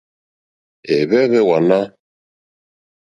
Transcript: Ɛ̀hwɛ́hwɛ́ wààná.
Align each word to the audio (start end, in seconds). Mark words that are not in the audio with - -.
Ɛ̀hwɛ́hwɛ́ 0.95 1.41
wààná. 1.47 1.79